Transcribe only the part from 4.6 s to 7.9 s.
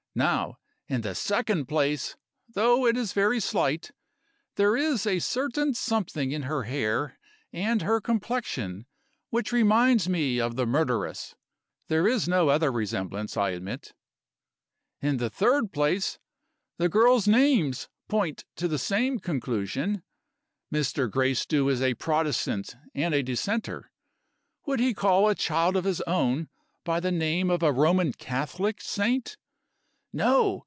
is a certain something in her hair and